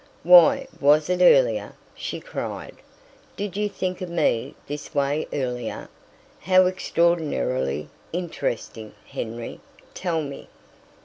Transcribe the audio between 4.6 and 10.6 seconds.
this way earlier! How extraordinarily interesting, Henry! Tell me."